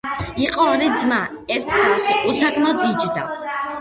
[0.43, 1.19] იყო ორი ძმა.
[1.57, 3.29] ერთი სახლში უსაქმოდ იჯდა.